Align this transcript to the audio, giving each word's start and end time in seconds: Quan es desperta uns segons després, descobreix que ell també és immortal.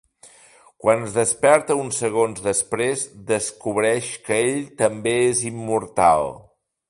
Quan 0.83 1.03
es 1.07 1.11
desperta 1.17 1.75
uns 1.81 1.99
segons 2.03 2.41
després, 2.47 3.05
descobreix 3.33 4.09
que 4.29 4.41
ell 4.49 4.59
també 4.83 5.15
és 5.29 5.45
immortal. 5.53 6.33